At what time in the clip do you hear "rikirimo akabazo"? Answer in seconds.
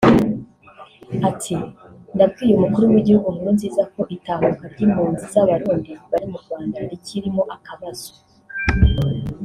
6.89-8.11